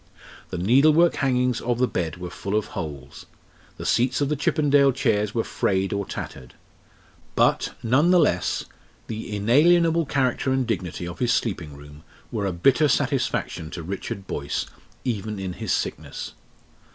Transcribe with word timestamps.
The 0.49 0.57
needlework 0.57 1.13
hangings 1.17 1.61
of 1.61 1.77
the 1.77 1.87
bed 1.87 2.17
were 2.17 2.31
full 2.31 2.55
of 2.57 2.65
holes; 2.73 3.27
the 3.77 3.85
seats 3.85 4.19
of 4.19 4.29
the 4.29 4.35
Chippendale 4.35 4.91
chairs 4.91 5.35
were 5.35 5.43
frayed 5.43 5.93
or 5.93 6.07
tattered. 6.07 6.55
But, 7.35 7.75
none 7.83 8.09
the 8.09 8.17
less, 8.17 8.65
the 9.05 9.31
inalienable 9.35 10.07
character 10.07 10.51
and 10.51 10.65
dignity 10.65 11.07
of 11.07 11.19
his 11.19 11.31
sleeping 11.33 11.77
room 11.77 12.01
were 12.31 12.47
a 12.47 12.51
bitter 12.51 12.87
satisfaction 12.87 13.69
to 13.69 13.83
Richard 13.83 14.25
Boyce, 14.25 14.65
even 15.03 15.37
in 15.37 15.53
his 15.53 15.71
sickness. 15.71 16.33